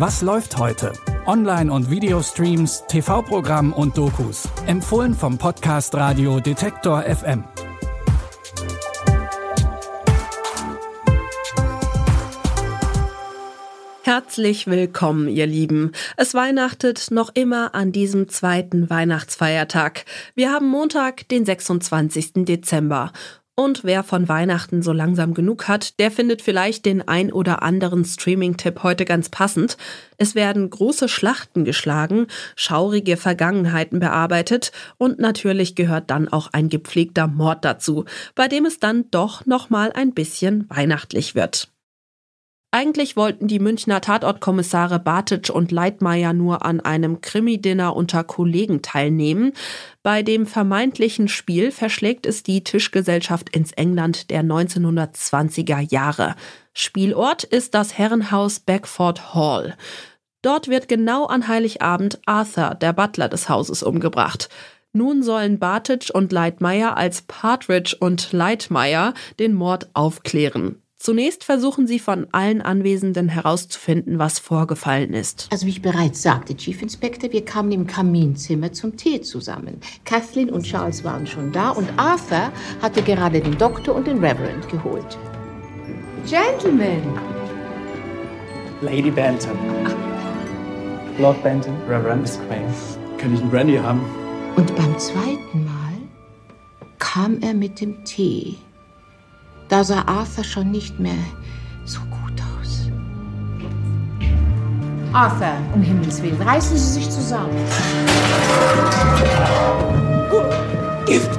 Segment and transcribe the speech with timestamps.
[0.00, 0.94] Was läuft heute?
[1.26, 4.48] Online- und Videostreams, TV-Programm und Dokus.
[4.66, 7.44] Empfohlen vom Podcast Radio Detektor FM.
[14.04, 15.92] Herzlich willkommen, ihr Lieben.
[16.16, 20.06] Es weihnachtet noch immer an diesem zweiten Weihnachtsfeiertag.
[20.34, 22.46] Wir haben Montag, den 26.
[22.46, 23.12] Dezember.
[23.60, 28.06] Und wer von Weihnachten so langsam genug hat, der findet vielleicht den ein oder anderen
[28.06, 29.76] Streaming-Tipp heute ganz passend.
[30.16, 32.26] Es werden große Schlachten geschlagen,
[32.56, 38.78] schaurige Vergangenheiten bearbeitet und natürlich gehört dann auch ein gepflegter Mord dazu, bei dem es
[38.78, 41.69] dann doch nochmal ein bisschen weihnachtlich wird.
[42.72, 49.52] Eigentlich wollten die Münchner Tatortkommissare Bartic und Leitmeier nur an einem Krimi-Dinner unter Kollegen teilnehmen.
[50.04, 56.36] Bei dem vermeintlichen Spiel verschlägt es die Tischgesellschaft ins England der 1920er Jahre.
[56.72, 59.76] Spielort ist das Herrenhaus Beckford Hall.
[60.42, 64.48] Dort wird genau an Heiligabend Arthur, der Butler des Hauses, umgebracht.
[64.92, 70.80] Nun sollen Bartic und Leitmeier als Partridge und Leitmeier den Mord aufklären.
[71.00, 75.48] Zunächst versuchen sie von allen Anwesenden herauszufinden, was vorgefallen ist.
[75.50, 79.80] Also wie ich bereits sagte, Chief Inspector, wir kamen im Kaminzimmer zum Tee zusammen.
[80.04, 84.68] Kathleen und Charles waren schon da und Arthur hatte gerade den Doktor und den Reverend
[84.68, 85.16] geholt.
[86.28, 87.02] Gentlemen!
[88.82, 89.56] Lady Benton.
[91.16, 92.66] Lord Benton, Reverend Miss Quain.
[93.16, 94.02] Kann ich einen Brandy haben?
[94.54, 95.96] Und beim zweiten Mal
[96.98, 98.58] kam er mit dem Tee.
[99.70, 101.24] Da sah Arthur schon nicht mehr
[101.84, 102.90] so gut aus.
[105.12, 107.56] Arthur, um Himmels Willen, reißen Sie sich zusammen.
[111.06, 111.30] Gift!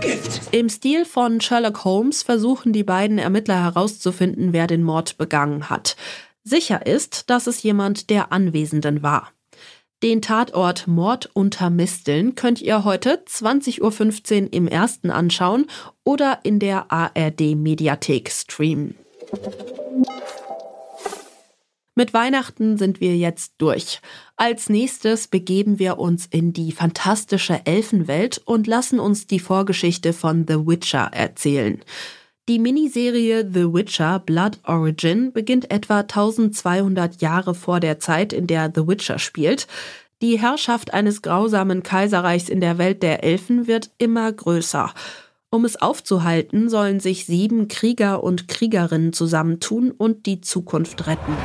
[0.00, 0.40] Gift!
[0.50, 5.94] Im Stil von Sherlock Holmes versuchen die beiden Ermittler herauszufinden, wer den Mord begangen hat.
[6.42, 9.33] Sicher ist, dass es jemand der Anwesenden war.
[10.04, 15.64] Den Tatort Mord unter Misteln könnt ihr heute 20.15 Uhr im ersten anschauen
[16.04, 18.96] oder in der ARD Mediathek streamen.
[21.94, 24.02] Mit Weihnachten sind wir jetzt durch.
[24.36, 30.44] Als nächstes begeben wir uns in die fantastische Elfenwelt und lassen uns die Vorgeschichte von
[30.46, 31.80] The Witcher erzählen.
[32.46, 38.70] Die Miniserie The Witcher Blood Origin beginnt etwa 1200 Jahre vor der Zeit, in der
[38.74, 39.66] The Witcher spielt.
[40.24, 44.90] Die Herrschaft eines grausamen Kaiserreichs in der Welt der Elfen wird immer größer.
[45.50, 51.36] Um es aufzuhalten, sollen sich sieben Krieger und Kriegerinnen zusammentun und die Zukunft retten.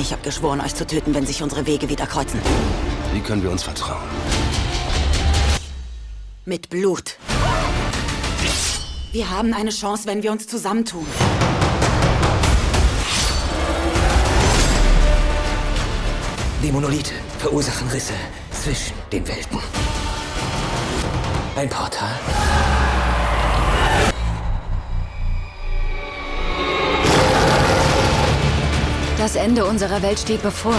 [0.00, 2.38] Ich habe geschworen, euch zu töten, wenn sich unsere Wege wieder kreuzen.
[3.12, 4.06] Wie können wir uns vertrauen?
[6.44, 7.16] Mit Blut.
[9.10, 11.04] Wir haben eine Chance, wenn wir uns zusammentun.
[16.66, 18.12] Die Monolithe verursachen Risse
[18.50, 19.60] zwischen den Welten.
[21.54, 22.10] Ein Portal.
[29.16, 30.74] Das Ende unserer Welt steht bevor.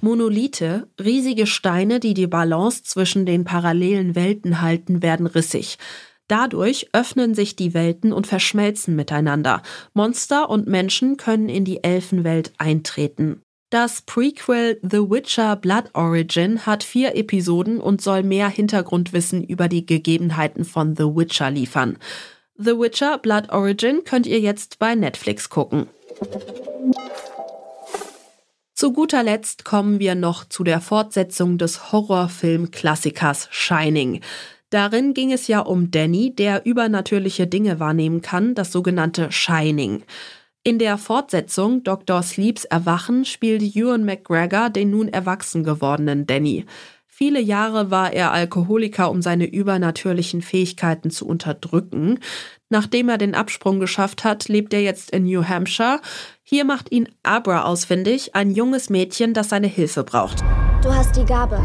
[0.00, 5.78] Monolithe, riesige Steine, die die Balance zwischen den parallelen Welten halten, werden rissig.
[6.26, 9.62] Dadurch öffnen sich die Welten und verschmelzen miteinander.
[9.92, 13.43] Monster und Menschen können in die Elfenwelt eintreten.
[13.74, 19.84] Das Prequel The Witcher Blood Origin hat vier Episoden und soll mehr Hintergrundwissen über die
[19.84, 21.98] Gegebenheiten von The Witcher liefern.
[22.56, 25.88] The Witcher Blood Origin könnt ihr jetzt bei Netflix gucken.
[28.74, 34.20] Zu guter Letzt kommen wir noch zu der Fortsetzung des Horrorfilm-Klassikers Shining.
[34.70, 40.04] Darin ging es ja um Danny, der übernatürliche Dinge wahrnehmen kann, das sogenannte Shining.
[40.66, 42.22] In der Fortsetzung Dr.
[42.22, 46.64] Sleeps Erwachen spielt Ewan McGregor den nun erwachsen gewordenen Danny.
[47.06, 52.18] Viele Jahre war er Alkoholiker, um seine übernatürlichen Fähigkeiten zu unterdrücken.
[52.70, 56.00] Nachdem er den Absprung geschafft hat, lebt er jetzt in New Hampshire.
[56.42, 60.42] Hier macht ihn Abra ausfindig, ein junges Mädchen, das seine Hilfe braucht.
[60.82, 61.58] Du hast die Gabe.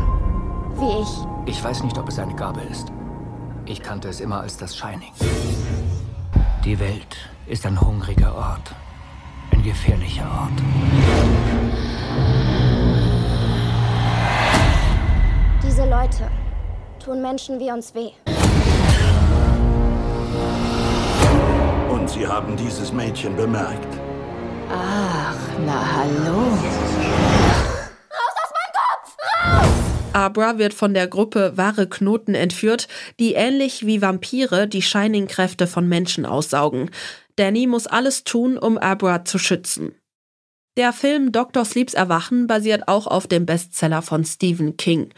[0.76, 1.56] Wie ich.
[1.56, 2.90] Ich weiß nicht, ob es eine Gabe ist.
[3.66, 5.14] Ich kannte es immer als das Shining.
[6.66, 7.16] Die Welt
[7.48, 8.76] ist ein hungriger Ort
[9.60, 10.60] ein gefährlicher Ort.
[15.64, 16.30] Diese Leute
[17.04, 18.12] tun Menschen wie uns weh.
[21.90, 23.88] Und Sie haben dieses Mädchen bemerkt.
[24.72, 25.36] Ach,
[25.66, 26.44] na hallo.
[30.14, 32.88] Abra wird von der Gruppe Wahre Knoten entführt,
[33.20, 36.90] die ähnlich wie Vampire die Shining-Kräfte von Menschen aussaugen.
[37.40, 39.96] Danny muss alles tun, um Abra zu schützen.
[40.76, 41.64] Der Film Dr.
[41.64, 45.14] Sleeps Erwachen basiert auch auf dem Bestseller von Stephen King.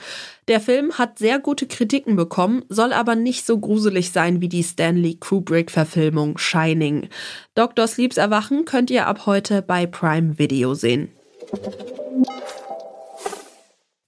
[0.48, 4.64] Der Film hat sehr gute Kritiken bekommen, soll aber nicht so gruselig sein wie die
[4.64, 7.10] Stanley Kubrick-Verfilmung Shining.
[7.56, 7.88] Dr.
[7.88, 11.10] Sleeps Erwachen könnt ihr ab heute bei Prime Video sehen.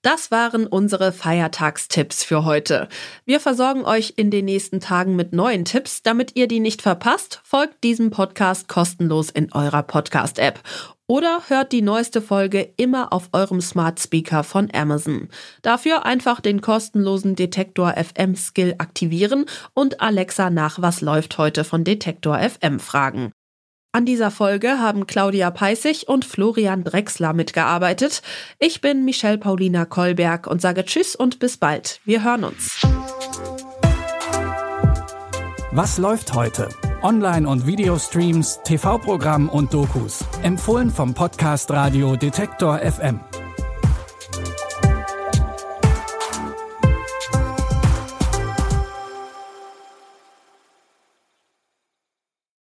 [0.03, 2.89] Das waren unsere Feiertagstipps für heute.
[3.23, 6.03] Wir versorgen euch in den nächsten Tagen mit neuen Tipps.
[6.03, 10.59] Damit ihr die nicht verpasst, folgt diesem Podcast kostenlos in eurer Podcast-App.
[11.07, 15.29] Oder hört die neueste Folge immer auf eurem Smart Speaker von Amazon.
[15.61, 21.85] Dafür einfach den kostenlosen Detektor FM Skill aktivieren und Alexa nach Was läuft heute von
[21.85, 23.31] Detektor FM fragen.
[23.95, 28.23] An dieser Folge haben Claudia Peissig und Florian Drexler mitgearbeitet.
[28.57, 31.99] Ich bin Michelle Paulina Kolberg und sage Tschüss und bis bald.
[32.03, 32.81] Wir hören uns.
[35.71, 36.69] Was läuft heute?
[37.03, 40.25] Online- und Videostreams, TV-Programm und Dokus.
[40.41, 43.19] Empfohlen vom Podcast Radio Detektor FM.